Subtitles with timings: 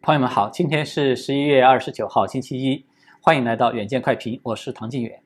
[0.00, 2.82] 朋友们好，今天是十一月二十九号，星期一，
[3.20, 5.20] 欢迎来到远见快评，我是唐晋远。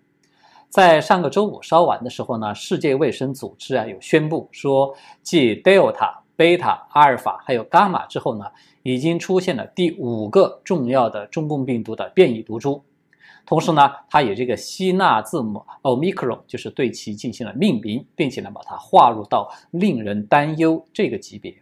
[0.71, 8.47] 在上个周五稍晚的时候呢，世界卫生组织啊有宣布说，继 Delta、贝塔、阿尔法还有伽马之后呢，
[8.83, 12.83] 已经出现了第五个重要的中共病毒的变异毒株。
[13.45, 21.55] 同时呢，它以这个希腊字母 Omicron，就是对其进行了命名，并且呢把它划入到令人担忧这个级别。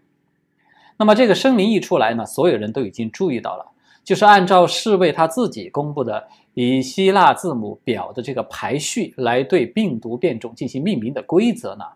[1.00, 3.64] 那么这个声明一出来呢，所有人都已经注意到了，
[4.04, 6.22] 就是按照世卫他自己公布的
[6.52, 11.86] 以希腊字母表的这个排序来对病毒变种进行命名的规则呢，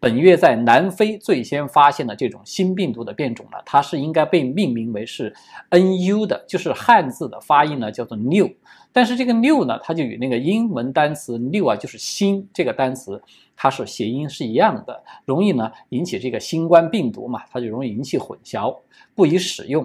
[0.00, 5.34] 本月在南非最先发现的这种新病毒的变种呢，它是应该被命名为是
[5.70, 8.48] NU 的，就是汉字的发音呢叫做 New，
[8.92, 13.20] 但是这个 New 呢，它就与那个英文单词 New 啊，就是新这个单词。
[13.60, 18.78] 它是谐音是一样的，容易呢引起这个新冠病毒嘛，它就容易引起混淆，
[19.16, 19.84] 不宜使用。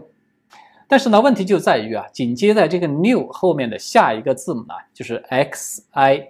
[0.88, 6.28] 但是呢，问题就在于啊，紧接在这个 new 后面的下一个字母呢，就是 xi，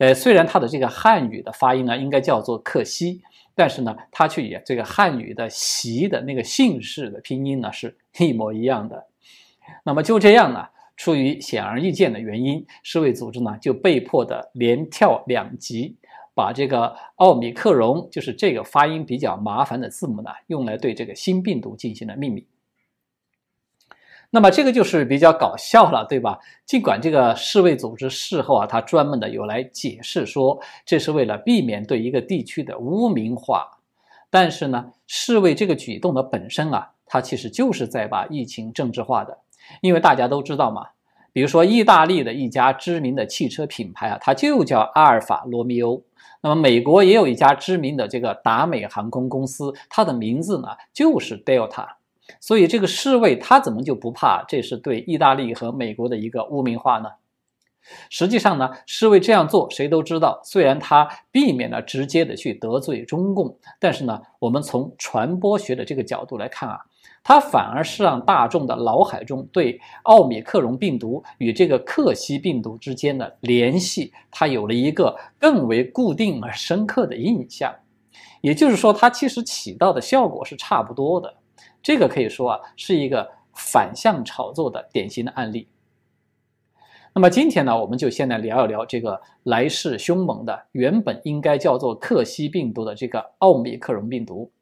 [0.00, 3.20] 呃，虽然它的这个汉语的发音呢应该叫做克西，
[3.54, 9.06] 但是呢，它却与这个汉语的习的那个姓氏的拼音呢是一模一样的。
[9.84, 15.98] 那么就这样呢，出于显而易见的原因，世卫组织呢就被迫的连跳两级。
[16.32, 22.42] 把这个奥米克戎，就是这个发音比较麻烦的字母呢，用来对这个新病毒进行了命名。
[24.32, 26.38] 那么这个就是比较搞笑了，对吧？
[26.64, 33.68] 尽管这个世卫组织事后啊，他专门的有来解释说，这是为了避免对一个地区的污名化，
[34.30, 39.36] 但是呢，世卫这个举动的本身啊，它其实就是在把疫情政治化的，
[39.80, 40.86] 因为大家都知道嘛，
[41.32, 46.00] 比如说意大利的一家知名的汽车品牌啊，它就叫阿尔法罗密欧。
[46.40, 51.86] 那么，美国也有一家知名的这个达美航空公司，它的名字呢就是 Delta，
[52.40, 57.08] 所以这个世卫他怎么就不怕这是对意大利和美国的一个污名化呢？
[58.10, 66.78] 实际上呢，世卫这样做，谁都知道，虽然他避免了直接的去得罪中共，但是呢，我们从传播学的这个角度来看啊。
[67.22, 77.74] 他反而是让大众的脑海中对奥米克戎病毒与这个克西病毒之间的联系，它有了一个更为固定而深刻的印象。
[78.40, 81.34] 也就是说，它其实起到的效果是差不多的。
[81.82, 85.68] 这个可以说啊，是一个反向炒作的典型的案例。
[87.12, 94.52] 那么今天呢，我们就先来聊一聊这个来势凶猛的、原本应该叫做克西病毒的这个奥密克戎病毒。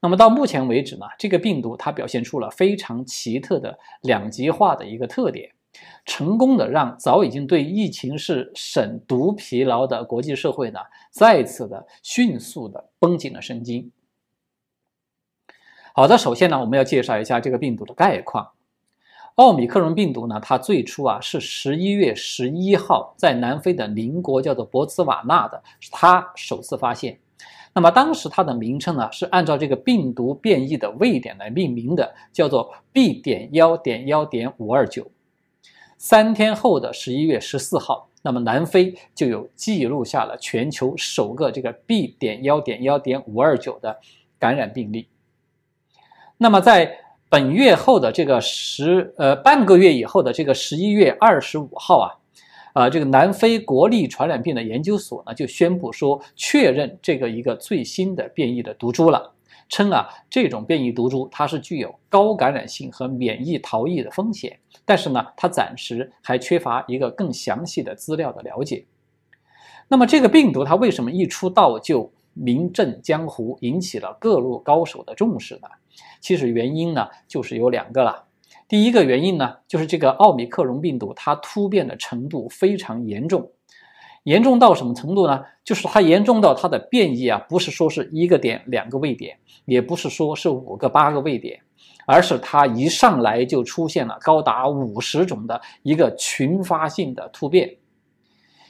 [0.00, 5.50] 那么到目前为止呢，这个病毒它表现出了非常奇特的两极化的一个特点，
[6.06, 13.90] 成功的让早已经对疫情是审读疲劳的国际社会呢，再次的迅速的绷紧了神经。
[15.96, 18.50] 好的，首先呢，我们要介绍一下这个病毒的概况。
[19.36, 27.20] 奥米克戎病毒呢，它最初啊是十一月十一号在南非的邻国叫做博茨瓦纳的，是它首次发现。
[27.72, 35.08] 那么当时它的名称呢，是按照这个病毒变异的位点来命名的，叫做 B 点幺点幺点五二九。
[35.96, 44.00] 三天后的十一月十四号，那么南非就有记录下了全球首个这个 B 点幺点幺点五二九的
[44.40, 45.06] 感染病例。
[46.44, 46.94] 那么在
[47.30, 52.12] 本月后的这个十呃半个月以后的这个十一月二十五号啊。
[52.74, 59.32] 啊，这个南非国立传染病的研究所呢，就宣布说确认这个一个最新的变异的毒株了，
[59.70, 68.84] 称啊这种变异毒株它是具有高感染性和免疫逃逸的风险，但是呢，它暂时还缺乏一个更详细的资料的了解。
[69.88, 75.68] 那么这个病毒它为什么一出道就名震江湖，引起了各路高手的重视呢？
[76.20, 78.24] 其实原因呢就是有两个了。
[78.66, 83.50] 第一个原因呢，就是这个奥密克戎病毒它突变的程度非常严重，
[84.22, 85.44] 严重到什么程度呢？
[85.64, 91.60] 就是它严重到它的变异啊，不是说是一个点、两个位点，也不是说是五个、八个位点，
[92.06, 97.76] 而是它一上来就出现了高达五十种的一个群发性的突变。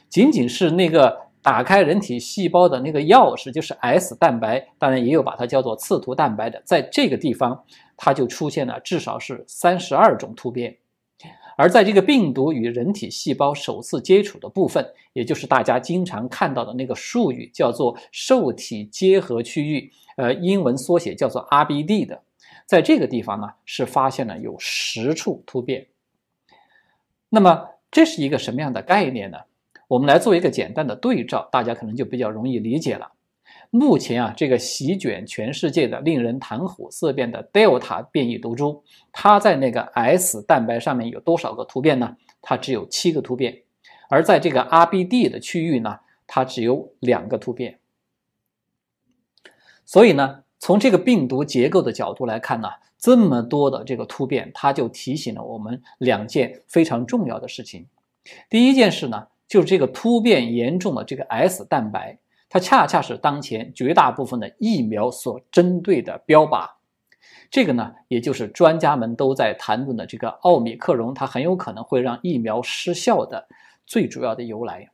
[0.09, 7.65] 仅仅是那个打开人体细胞的那个钥匙，就是 S 蛋白，当然也有把它叫做刺突蛋白的，在这个地方。
[7.97, 10.77] 它就出现了至少是三十二种突变，
[11.57, 22.21] 而在这个病毒与人体细胞首次接触的部分，也就是大家经常看到的那个术语，叫做受体结合区域，呃，英文缩写叫做 RBD 的，
[22.67, 25.87] 在这个地方呢，是发现了有十处突变。
[27.29, 29.39] 那么这是一个什么样的概念呢？
[29.89, 33.13] 我们来做一个简单的对照，大家可能就比较容易理解了。
[33.71, 38.83] 目前啊，这个席卷全世界的、令人谈虎色变的 Delta 变异毒株，
[39.13, 42.17] 它在那个 S 蛋白上面有多少个突变呢？
[42.41, 43.63] 它只有七个突变，
[44.09, 47.81] 而在这个 RBD 的区域呢，它只有两个突变。
[49.85, 57.87] 所以呢，从这个病毒结构的角度来看呢，这么多的这个突变，它就提醒了我们两件非常重要的事情。
[58.49, 62.19] 第一件事呢，就是这个突变严重的这个 S 蛋白，
[62.49, 66.69] 它恰恰是当前绝大部分的疫苗所针对的标靶。
[67.51, 73.47] 这个呢，也就是专家们都在谈论的这个奥密克戎，它很有可能会让疫苗失效的
[73.87, 74.91] 最主要的由来。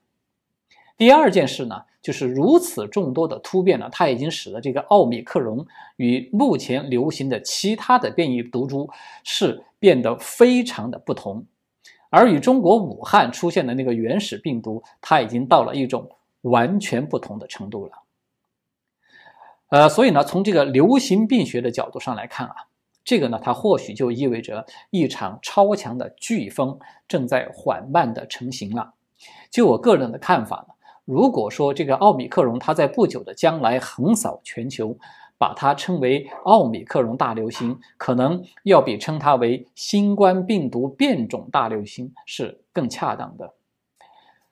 [0.97, 5.67] 第二件事呢，就是如此众多的突变呢，它已经使得这个奥密克戎
[5.97, 8.91] 与目前流行的其他的变异毒株
[9.25, 11.47] 是变得非常的不同。
[12.10, 16.10] 而与中国武汉出现的那个原始病毒，它已经到了一种
[16.42, 17.92] 完全不同的程度了。
[19.68, 22.54] 呃，所以呢，从这个流行病学的角度上来看啊，
[23.04, 28.92] 这个呢，它或许就意味着一场超强的飓风正在缓慢的成型了。
[29.48, 30.74] 就我个人的看法呢，
[31.04, 34.98] 如果说这个奥米克戎它在不久的将来横扫全球，
[35.40, 43.54] 把它称为奥米克戎大流行，可能要比称它为新冠病毒变种大流行是更恰当的。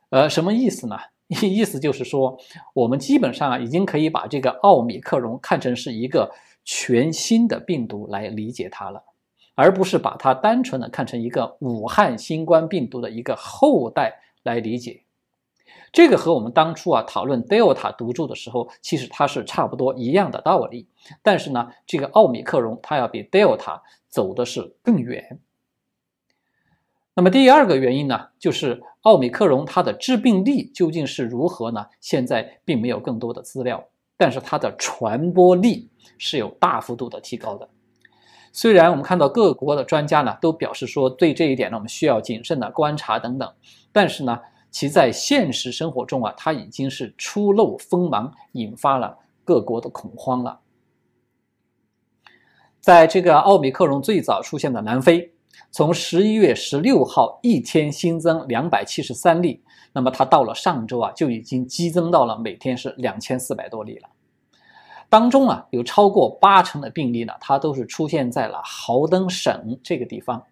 [0.09, 0.97] 呃，什么意思呢？
[1.29, 2.39] 意思就是说，
[2.73, 6.33] 我们基本上啊，已经可以把这个奥米克戎看成是一个
[6.65, 9.05] 全新的病毒来理解它了，
[9.55, 15.03] 而不是把它单纯的看成一个武汉新冠病毒的一个后代来理解。
[15.91, 20.87] 这个和我们当初啊讨论 Delta 毒株的时候，其实它是差不多一样的道理。
[21.23, 25.41] 但是呢，这个奥米克戎它要比 Delta 走的是更远。
[27.15, 31.87] 那么第二个原因呢，就是奥米克戎它的致病力究竟是如何呢？
[32.01, 33.83] 现在并没有更多的资料，
[34.17, 37.69] 但是它的传播力是有大幅度的提高的。
[38.53, 43.51] 虽然我们看到各国的专家呢都表示说对这一点呢我们需要谨慎的观察等等，
[43.91, 44.39] 但是呢。
[44.71, 50.61] 其在现实生活中啊，它已经是初露锋芒，引发了各国的恐慌了。
[52.81, 55.33] 在这个奥密克戎最早出现的南非，
[55.71, 59.63] 从十一月十六号一天新增两百七十三例，
[59.93, 64.09] 那么它到了上周啊，就已经激增到了每天是两千四百多例了。
[65.09, 70.43] 当中啊，有超过八成的病例呢，它都是出现在了豪登省这个地方。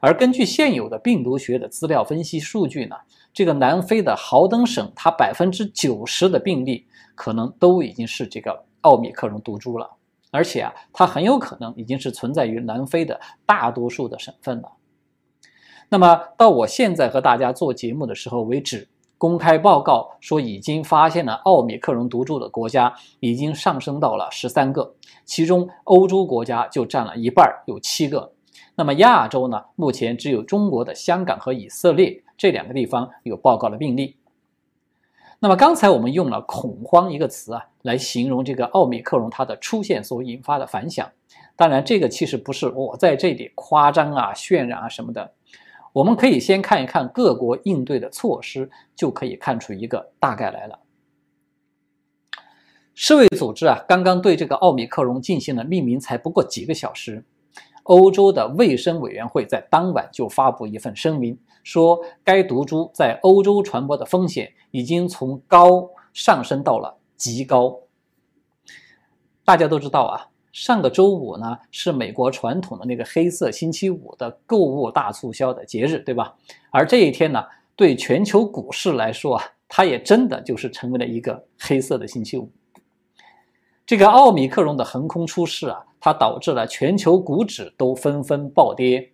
[0.00, 2.96] 而根据现有的病毒学的资料分析数据呢。
[3.34, 9.88] 这个南非的豪登省，它百分之九十的病例可能都已经是这个奥密克戎毒株了，
[10.32, 14.72] 而且啊，它很有可能已经是存在于南非的大多数的省份了。
[15.88, 24.94] 那么到我现在和大家做节目的时候为止，公开报告说已经发现了奥密克戎毒株的国家已经上升到了十三个，
[25.24, 28.32] 其中欧洲国家就占了一半，有七个。
[28.78, 32.22] 那么亚洲呢，目前只有中国的香港和以色列。
[32.36, 34.16] 这两个地方有报告的病例。
[35.40, 41.10] 那么刚才我们用了“恐慌”一个词啊，来形容这个奥密克戎它的出现所引发的反响。
[41.56, 45.32] 当然，这个其实不是我在这里夸张啊、渲染啊什么的。
[45.92, 50.78] 我们可以先看一看各国应对的措施，就可以看出一个大概来了。
[52.94, 57.24] 世卫组织啊，刚刚对这个奥密克戎进行了命名，才不过几个小时。
[57.88, 67.80] 欧洲的卫生委员会在当晚就发布一份声明，说该毒株在欧洲传播的风险已经从高上升到了极高。
[69.42, 76.36] 大家都知道啊，上个周五呢是美国传统的那个黑色星期五的购物大促销的节日，对吧？
[76.70, 77.42] 而这一天呢，
[77.74, 82.52] 对全球股市来说啊，它也真的就是成为了一个黑色的星期五。
[83.86, 89.12] 这个奥米克戎的横空出世啊，它导致了全球股指都纷纷暴跌，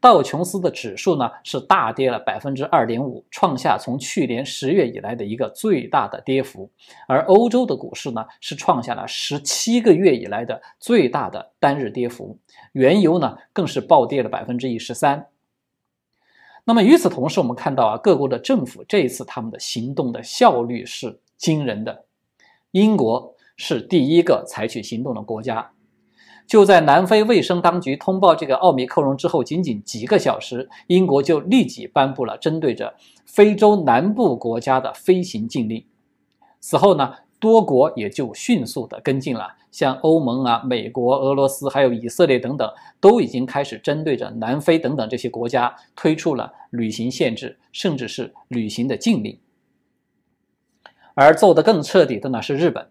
[0.00, 6.70] 道琼斯的指数呢是大跌了百分之二点五，创下从去年十月以来的一个最大的跌幅。
[7.06, 12.38] 而欧洲的股市呢是创下了十七个月以来的最大的单日跌幅，
[12.72, 15.26] 原油呢更是暴跌了百分之一十三。
[16.64, 22.04] 那么与此同时，我们看到啊，各国的政府这一次他们的行动的效率是惊人的，
[22.70, 23.34] 英国。
[23.54, 25.70] 是第一个采取行动的国家。
[26.46, 32.94] 就在南非卫生当局通报这个奥密克戎之后，仅仅几个小时，英国就立即颁布了针对着
[33.24, 35.84] 非洲南部国家的飞行禁令。
[36.60, 42.70] 此后呢，多国也就迅速的跟进了，像欧盟啊、美国、俄罗斯还有以色列等等，
[43.00, 49.38] 都已经开始针对着南非等等这些国家推出了旅行限制，甚至是旅行的禁令。
[51.14, 52.86] 而做得更彻底的呢是日本。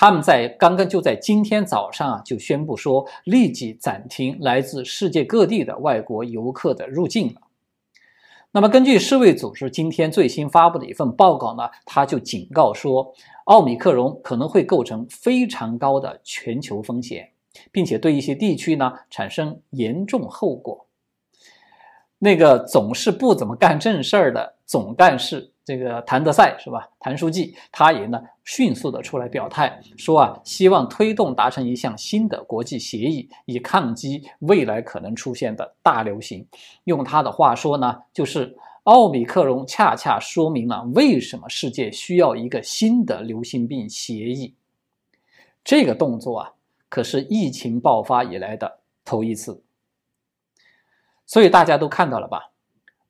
[0.00, 7.40] 他们在刚刚就在今天早上啊，就宣布说立即暂停来自世界各地的外国游客的入境了。
[8.52, 13.12] 那么，根据世卫组织今天最新发布的一份报告呢，他就警告说，
[13.46, 17.32] 奥密克戎可能会构成非常高的全球风险，
[17.72, 20.86] 并且对一些地区呢产生严重后果。
[22.20, 25.50] 那个总是不怎么干正事儿的总干事。
[25.68, 26.88] 这个谭德赛是吧？
[26.98, 36.48] 谭书记他也呢迅速的出来表态说啊，希望推动达成一项新的国际协议，以抗击未来可能出现的大流行。
[36.84, 44.54] 用他的话说呢，就是奥米克戎恰恰说明了为什么世界需要一个新的流行病协议。
[45.62, 46.52] 这个动作啊，
[46.88, 49.62] 可是疫情爆发以来的头一次。
[51.26, 52.52] 所以大家都看到了吧？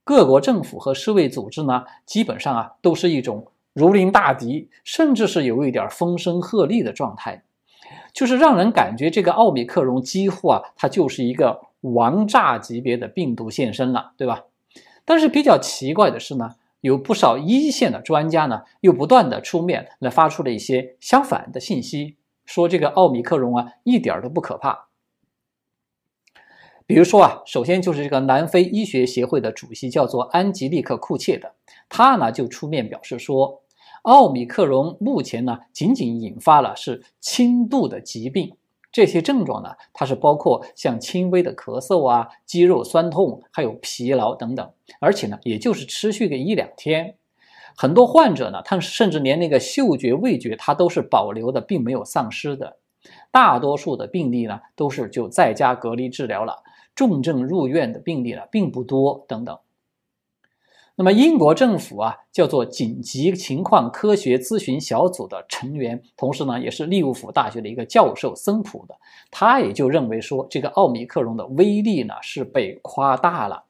[0.08, 7.42] 各国政府和世卫组织呢，基本上啊都是一种如临大敌，甚至是有一点风声鹤唳的状态，
[8.14, 14.44] 就是让人感觉这个奥密克戎几乎啊它就是一个王炸级别的病毒现身了，对吧？
[15.04, 24.87] 但是比较奇怪的是呢，有不少一线的专家呢又不断的出面来发出了一些相反的信息，说这个奥密克戎啊一点都不可怕。
[26.88, 31.52] 比如说啊，首先就是这个南非医学协会的主席叫做安吉丽克·库切的，
[31.86, 33.60] 他呢就出面表示说，
[34.04, 38.56] 奥米克戎目前呢仅仅引发了是轻度的疾病，
[38.90, 47.16] 这些症状呢它是包括像轻微的咳嗽啊、肌肉酸痛、还有疲劳等等，而且呢也就是持续个一两天，
[47.76, 52.78] 很多患者呢他甚至连那个嗅觉、味觉他都是保留的，并没有丧失的，
[53.30, 56.62] 大多数的病例呢都是就在家隔离治疗了。
[56.98, 59.56] 重症入院的病例呢并不多，等等。
[60.96, 68.96] 那么英国政府啊，叫做紧急情况科学咨询小组的成员，同时呢也是利物浦大学的一个教授森普的，
[69.30, 73.62] 他也就认为说，这个奥密克戎的威力呢是被夸大了。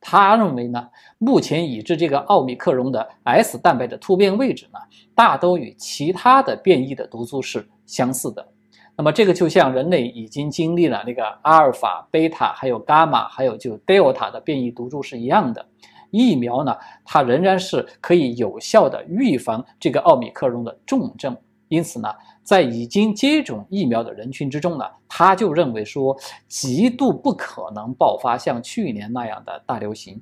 [0.00, 0.88] 他认为呢，
[1.18, 4.78] 目前已知这个奥密克戎的 S 蛋白的突变位置呢，
[5.14, 8.48] 大都与其他的变异的毒株是相似的。
[8.96, 15.66] 那么这个就像人类已经经历了那个阿尔法、贝塔，还有伽马，还有就德尔塔的变异毒株是一样的。
[16.10, 21.34] 疫苗呢，它仍然是可以有效的预防这个奥密克戎的重症。
[21.68, 22.08] 因此呢，
[22.42, 26.14] 在已经接种疫苗的人群之中呢，他就认为说，
[26.46, 30.20] 极度不可能爆发像去年那样的大流行。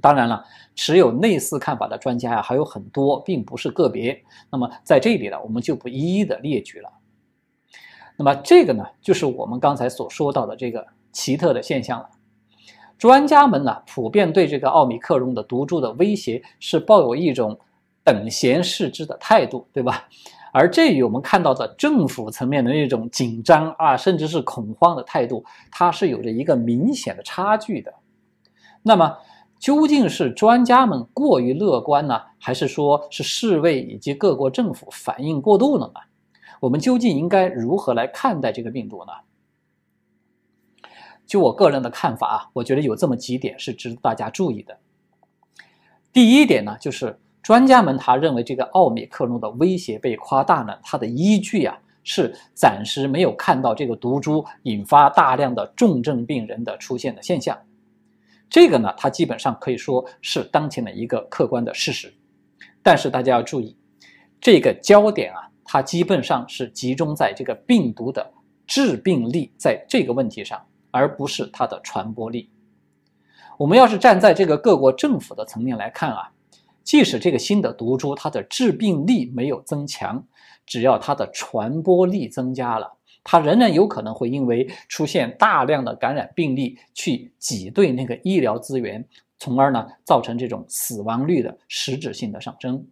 [0.00, 0.42] 当然了，
[0.74, 4.18] 持有类似看法的专家呀还有很多，并不是个别。
[4.50, 6.90] 那么在这里呢，我们就不一一的列举了。
[8.16, 12.08] 那么这个呢，就是我们刚才所说到的这个奇特的现象了。
[12.98, 17.58] 专家们呢，普遍对这个奥密克戎的毒株的威胁是抱有一种
[18.04, 20.04] 等闲视之的态度，对吧？
[20.52, 27.92] 而这与我们看到的政府层面的那种紧张啊，甚至是恐慌的态度，它是有着一个明显的差距的。
[28.82, 29.16] 那么，
[29.58, 36.00] 究竟是专家们过于乐观呢，还是说是世卫以及各国政府反应过度了呢？
[36.62, 39.12] 我们究竟应该如何来看待这个病毒呢？
[41.26, 44.78] 就我个人的看法啊，我觉得有这么几点是值得大家注意的。
[46.12, 57.58] 第一点呢，就是专家们他认为这个奥密克戎的威胁被夸大呢，它的依据啊是暂时没有看到这个毒株引发大量的重症病人的出现的现象。
[58.48, 62.14] 这个呢，它基本上可以说是当前的一个客观的事实。
[62.84, 63.76] 但是大家要注意，
[64.40, 65.48] 这个焦点啊。
[65.64, 68.32] 它基本上是集中在这个病毒的
[68.66, 72.50] 致病力在这个问题上，而不是它的传播力。
[73.58, 76.32] 我们要是站在这个各国政府的层面来看啊，
[76.82, 80.26] 即使这个新的毒株它的致病力没有增强，
[80.66, 82.92] 只要它的传播力增加了，
[83.22, 89.06] 它仍然有可能会因为出现大量的感染病例去挤兑那个医疗资源，
[89.38, 92.84] 从而呢造成这种死亡率的实质性的上升。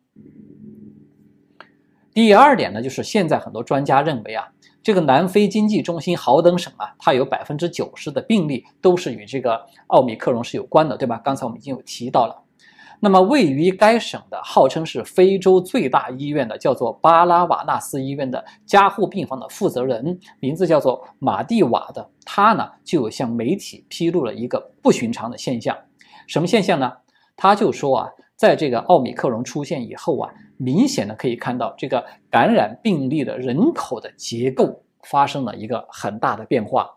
[2.12, 4.48] 第二点呢，就是现在很多专家认为啊，
[4.82, 11.20] 这个南非经济中心豪登省啊，它有百分之九十的病例都是与这个奥密克戎是有关的，对吧？
[11.22, 12.36] 刚才我们已经有提到了。
[12.98, 25.78] 那么位于该省的，号称是非洲最大医院的，叫做巴拉瓦纳斯医院的加护病房的负责人，名字叫做马蒂瓦的，他呢就有向媒体披露了一个不寻常的现象。
[26.26, 26.92] 什么现象呢？
[27.36, 28.10] 他就说啊。
[28.40, 36.90] 在这个奥密克戎出现以后啊，明显的可以看到这个感染病例的人口的结构发生了一个很大的变化。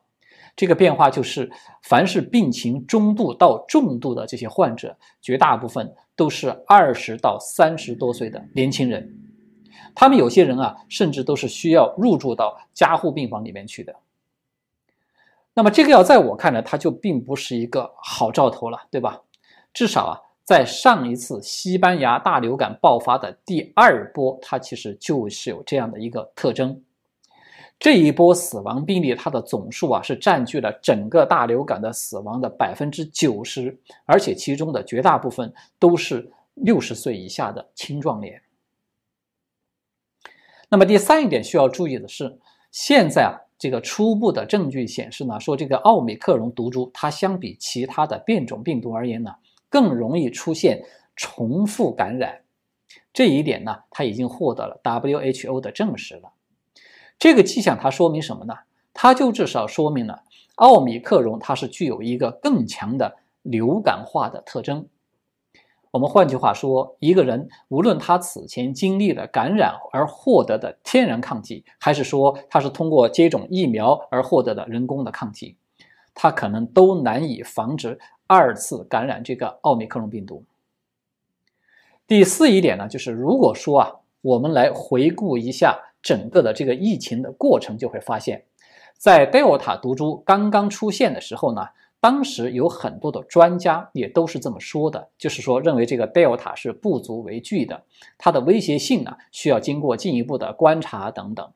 [0.55, 9.13] 这个变化就是，凡是病情中度到重度的这些患者，绝大部分都是二十到三十多岁的年轻人。
[9.93, 13.93] 他们有些人啊，甚至都是需要入住到加护病房里面去的。
[15.53, 19.23] 那么这个药在我看来，它就并不是一个好兆头了，对吧？
[19.73, 26.83] 至少啊，在上一次西班牙大流感爆发的第二波，它其实就是有这样的一个特征。
[27.79, 38.41] 这一波死亡病例，它的总数啊是占据了整个大流感的死亡的百分之九十，而且其中的绝大部分都是六十岁以下的青壮年。
[40.69, 42.39] 那么第三一点需要注意的是，
[42.71, 43.39] 现在啊。
[43.55, 49.33] 这个初步的证据显示呢，说这个奥密克戎毒株它相比其他的变种病毒而言呢，
[49.73, 52.41] 更容易出现重复感染。
[53.11, 56.33] 这一点呢，他已经获得了 WHO 的证实了。
[57.17, 58.53] 这个迹象它说明什么呢？
[58.93, 60.21] 它就至少说明了
[60.57, 64.87] 奥密克戎它是具有一个更强的流感化的特征。
[65.89, 75.57] 我们换句话说，一个人无论他此前经历了感染而获得的天然抗体，还是说他是通过接种疫苗而获得的人工的抗体，
[76.13, 80.43] 它可能都难以防止二次感染这个奥密克戎病毒。
[82.07, 83.91] 第四一点呢，就是如果说啊，
[84.21, 88.45] 我们来回顾一下整个的这个疫情的过程，就会发现，
[88.97, 91.67] 在 Delta 毒株刚刚出现的时候呢。
[92.03, 97.81] 当时有很多的专家也都是这么说的，就是说认为这个 Delta 是不足为惧的，
[98.17, 101.49] 它的威胁性呢需要经过进一步的观察等等。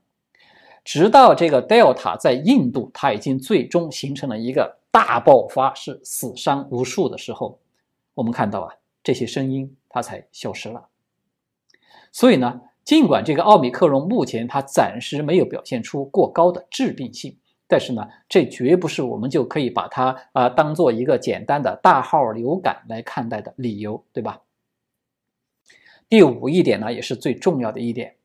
[0.88, 7.60] 直到这个 Delta 在印度，它已经最终形成了一个大爆发，是死伤无数的时候，
[8.14, 10.88] 我们看到啊这些声音它才消失了。
[12.14, 17.38] 所以呢，尽管这个奥密克戎目前它暂时没有表现出过高的致病性。
[17.68, 24.40] 但是呢，这绝不是我们就可以把它啊当做一个简单的大号流感来看待的理由，对吧？
[26.08, 28.16] 第五一点呢，也是最重要的一点，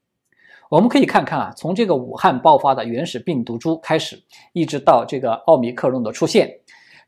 [0.72, 4.18] 我们可以看看啊，从这个武汉爆发的原始病毒株开始，
[4.54, 6.50] 一直到这个奥密克戎的出现，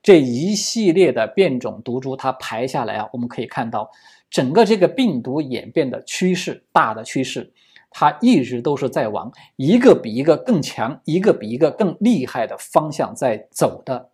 [0.02, 3.90] 这一系列的变种毒株它排下来啊，我们可以看到
[4.28, 7.50] 整个这个病毒演变的趋势，大的趋势。
[7.88, 14.10] 它一直都是在往一个比一个更强、一个比一个更厉害的方向在走的。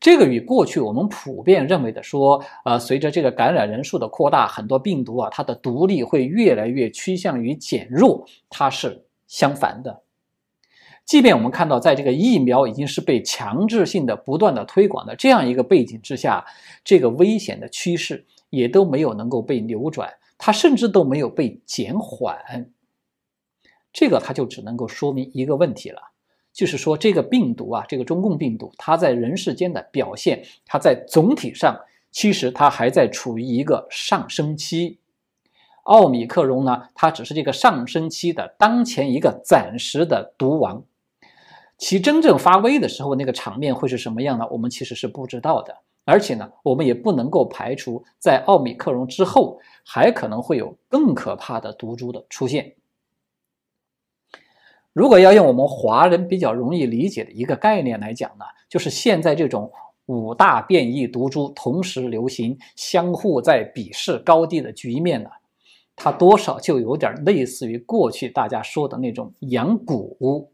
[0.00, 10.02] 这个与过去我们普遍认为的说，呃，随着这个感染人数的扩大，很多病毒啊，它的毒力会越来越趋向于减弱，它是相反的。
[11.04, 16.44] 即便我们看到，在这个疫苗已经是被强制性的不断的推广的这样一个背景之下，
[16.84, 22.70] 这个危险的趋势也都没有能够被扭转，它甚至都没有被减缓。
[23.90, 26.00] 这个它就只能够说明一个问题了，
[26.58, 31.78] 就是说这个病毒啊，这个中共病毒，它在人世间的表现，它在总体上
[32.10, 34.98] 其实它还在处于一个上升期。
[35.84, 40.82] 奥密克戎呢，它只是这个上升期的当前一个暂时的毒王，
[41.78, 44.44] 其真正发威的时候，那个场面会是什么样呢？
[44.50, 52.74] 我们其实是不知道的，而且呢，我们也不能够排除在奥密克戎之后，还可能会有更可怕的毒株的出现。
[54.92, 59.70] 如果要用我们华人比较容易理解的一个概念来讲呢，就是现在这种
[60.06, 65.30] 五大变异毒株同时流行、相互在比试高低的局面呢，
[65.94, 70.48] 它多少就有点类似于过去大家说的那种养蛊，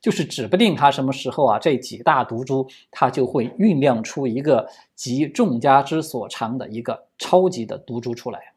[0.00, 8.53] 就是指不定它什么时候啊，这几大毒株它就会酝酿出一个集众家之所长的一个超级的毒株出来。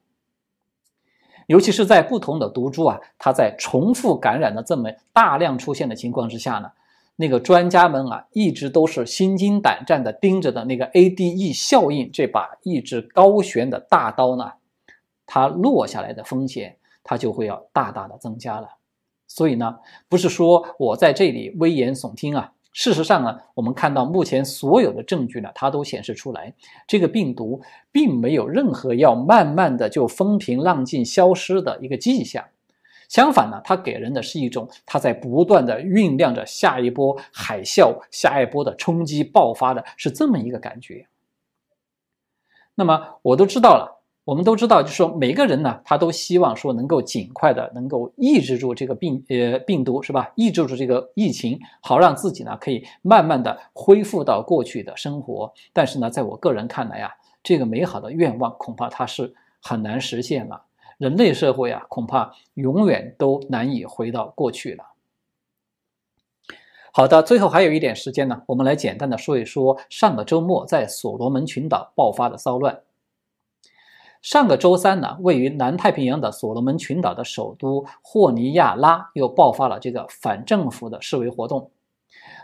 [1.47, 6.71] 尤其是在不同的毒株啊，它在重复感染的这么大量出现的情况之下呢，
[7.15, 14.51] 那个专家们啊，一直都是心惊胆战的盯着的那个 ADE 效应这把一直高悬的大刀呢，
[15.25, 18.69] 它落下来的风险，它就会要大大的增加了。
[19.25, 22.53] 所以呢，不是说我在这里危言耸听啊。
[22.77, 26.53] 事实上呢，我们看到目前所有的证据呢，它都显示出来，
[26.85, 27.59] 这个病毒
[27.91, 32.45] 并没有任何要慢慢的就风平浪静消失的一个迹象。
[33.09, 41.07] 相反呢，它给人的是一种它在不断的酝酿着下一波海啸、下一波的冲击爆发的是这么一个感觉。
[42.75, 43.96] 那么我都知道了。
[44.27, 50.33] 我们都知道，就是说每个人呢，他都希望说能够尽快的能够抑制住这个病呃病毒是吧？
[50.35, 55.53] 抑制住这个疫情，好让自己呢可以慢慢的恢复到过去的生活。
[55.71, 57.11] 但是呢，在我个人看来啊，
[57.41, 60.63] 这个美好的愿望恐怕它是很难实现了。
[60.97, 64.83] 人类社会啊，恐怕永远都难以回到过去了。
[66.91, 72.81] 好的，最后还有一点时间呢，我们来简单的说一说上个周末在所罗门群岛爆发的骚乱。
[74.27, 81.71] 上个周三呢，位于南太平洋的所罗门群岛的首都霍尼亚拉又爆发了这个反政府的示威活动。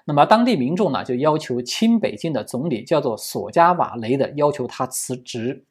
[0.06, 5.66] 那么当地民众呢，就要求亲北京的总理叫做索加瓦雷的要求他辞职。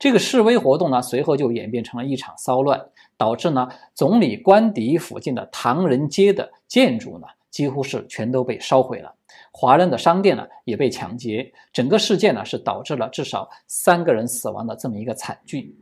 [0.00, 2.84] 这个示威活动呢，随后就演变成了一场骚乱，
[3.16, 9.14] 导致呢总理官邸附近的唐人街的建筑呢，几乎是全都被烧毁了。
[9.58, 15.74] 华人的商店呢也被抢劫，整个事件呢是导致了至少三个人死亡的这么一个惨剧。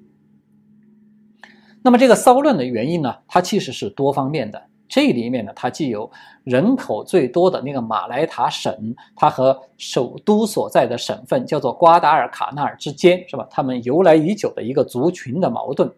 [1.82, 4.62] 那么这个骚乱的原因呢，它其实是多方面的。
[4.86, 6.08] 这里面呢，它既有
[6.44, 13.44] 人口最多的那个马来塔省，它和首都所在的省份叫做瓜达尔卡纳尔之间，是吧？
[13.50, 15.90] 他们由来已久的一个族群的矛盾，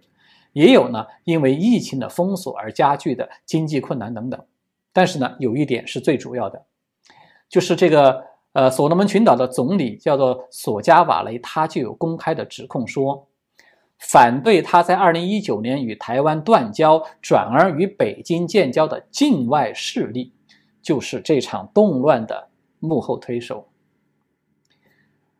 [0.54, 4.42] 也有呢因为疫情的封锁而加剧的经济困难等等。
[4.94, 6.64] 但是呢，有一点是最主要的。
[7.48, 13.28] 就是这个呃，所罗门群岛的总理叫做索加瓦雷，他就有公开的指控说，
[13.98, 20.32] 反对他在二零一九年与台湾断交，转而与北京建交的境外势力，
[20.80, 22.48] 就是这场动乱的
[22.80, 23.68] 幕后推手。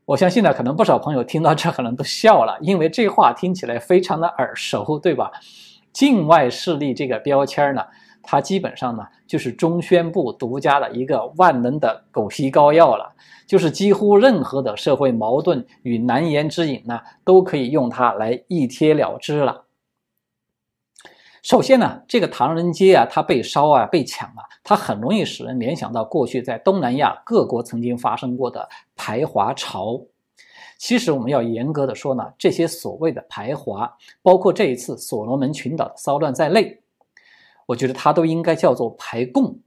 [0.04, 5.32] 我相信呢，可能不少朋友听到这可能都笑了，因为这话听起来非常的耳熟，对吧？
[5.92, 7.82] 境外势力这个标签呢？
[8.26, 13.14] 它基本上呢，就是中宣部独家的一个万能的狗皮膏药了，
[13.46, 19.62] 就是几乎任何的社会矛盾与难言之隐呢，都可以用它来一贴了之了。
[21.42, 30.00] 首先呢，这个唐人街啊，它被烧啊，被抢啊，它很容易使人联想到过去在东南亚各国曾经发生过的排华潮。
[30.76, 36.82] 其实我们要严格的说呢，这些所谓的排华，包括这一次所罗门群岛的骚乱在内。
[37.66, 39.59] 我觉得它都应该叫做排共，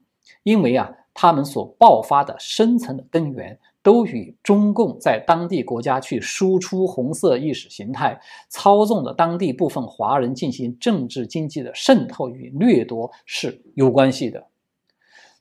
[0.44, 14.48] 因为啊，他们所爆发的深层的根源都与中共在当地国家去输出红色意识形态，操纵的当地部分华人进行政治经济的渗透与掠夺是有关系的。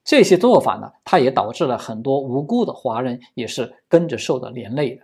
[0.05, 5.03] 这些做法呢，它也导致了很多无辜的华人也是跟着受的连累的。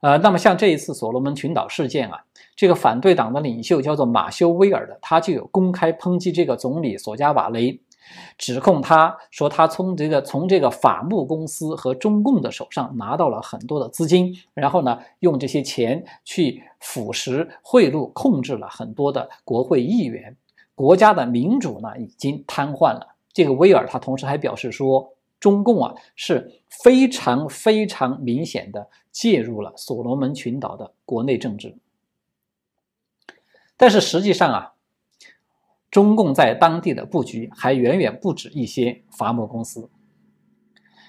[0.00, 2.24] 呃，那么像这一次所罗门群岛事件啊，
[2.56, 7.78] 这个反对党的领袖叫做马修威尔的，他就有公开抨击这个总理索加瓦雷，
[8.38, 20.34] 指控他说他从这个从这个法穆公司和中共的手上拿到了很多的资金，然后呢，用这些钱去腐蚀贿赂，控制了很多的国会议员，
[20.74, 23.06] 国家的民主呢已经瘫痪了。
[23.34, 25.12] 这个威尔他同时还表示说。
[25.40, 31.76] 中共啊是非常非常明显的介入了所罗门群岛的国内政治，
[33.76, 34.74] 但是实际上啊，
[35.90, 39.90] 中共在当地的布局还远远不止一些伐木公司。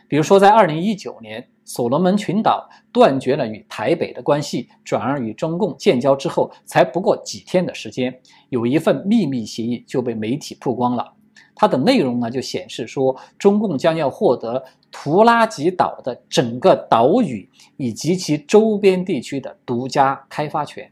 [0.07, 11.13] 比如说，在二零一九年，所罗门群岛断绝了与台北的关系，转而与中共建交之后，才不过几天的时间，有一份秘密协议就被媒体曝光了。
[11.55, 20.91] 它的内容呢，就显示说，中共将要获得图拉吉岛的整个岛屿以及其周边地区的独家开发权。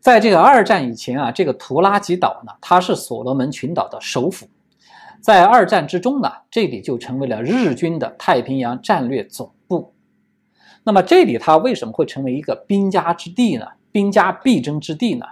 [0.00, 4.48] 在这个二战以前啊，这个图拉吉岛呢，它是所罗门群岛的首府。
[5.20, 9.92] 在二战之中呢，这里就成为了日军的太平洋战略总部。
[10.82, 13.66] 那么，这里它为什么会成为一个兵家之地呢？
[13.92, 15.26] 兵家必争之地呢？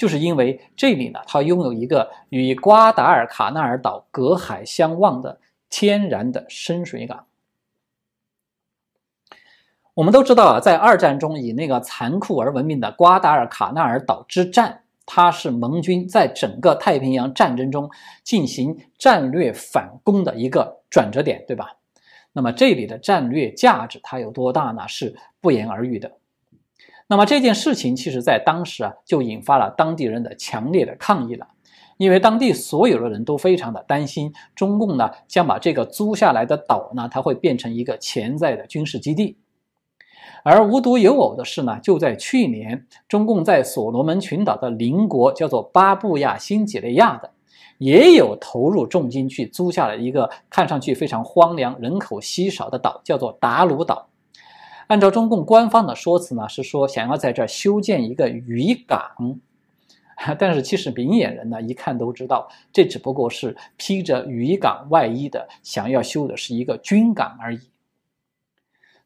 [0.00, 7.26] 就是因为这里呢，它拥有一个与瓜达尔卡纳尔岛隔海相望的天然的深水港。
[9.92, 17.90] 我们都知道啊，在二战中以那个残酷而闻名的瓜达尔卡纳尔岛之战，它是盟军在整个太平洋战争中
[18.24, 21.76] 进行战略反攻的一个转折点，对吧？
[22.32, 24.88] 那么这里的战略价值它有多大呢？
[24.88, 26.10] 是不言而喻的。
[27.10, 31.48] 那么这件事情，其实在当时啊，就引发了当地人的强烈的抗议了，
[31.96, 39.36] 因为当地所有的人都非常的担心，中共呢将把这个租下来的岛呢，它会变成一个潜在的军事基地。
[40.44, 47.32] 而无独有偶的是呢，就在去年，中共在所罗门群岛的邻国叫做巴布亚新几内亚的，
[47.78, 54.09] 也有投入重金去租下了一个看上去非常荒凉、人口稀少的岛，叫做达鲁岛。
[54.90, 59.38] 按照中共官方的说辞呢，是说想要在这儿修建一个渔港，
[60.36, 67.60] 但是其实明眼人呢一看都知道，这只不过是披着渔港外衣的，想要修的是一个军港而已。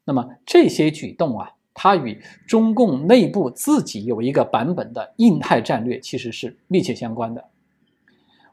[0.05, 7.45] 那么这些举动啊，它与中共内部自己有一个版本的印太战略其实是密切相关的。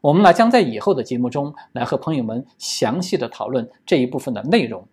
[0.01, 4.87] 我们呢将在以后的节目中来和朋友们详细的讨论这一部分的内容。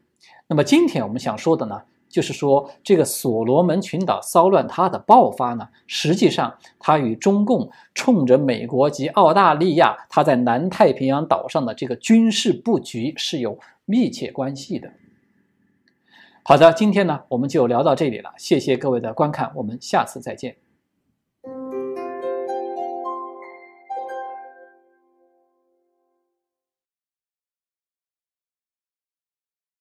[0.47, 1.83] 那么今天我们想说的呢。
[2.11, 14.91] 就是说，这个所罗门群岛骚乱它的爆发呢，实际上它与中共冲着美国及澳大利亚，它在南太平洋岛上的这个军事布局是有密切关系的。
[16.43, 20.57] 好的，今天呢我们就聊到这里了，谢谢各位的观看，我们下次再见。